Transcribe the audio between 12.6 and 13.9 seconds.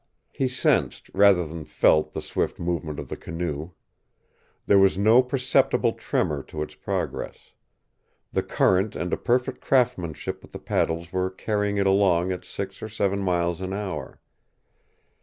or seven miles an